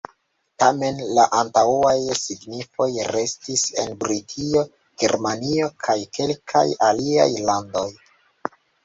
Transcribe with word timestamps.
Tamen 0.61 1.01
la 1.17 1.25
antaŭaj 1.41 1.91
signifoj 2.19 2.87
restis 3.15 3.65
en 3.83 3.93
Britio, 4.05 4.63
Germanio 5.05 5.69
kaj 5.89 5.97
kelkaj 6.19 6.65
aliaj 6.89 7.29
landoj. 7.51 7.85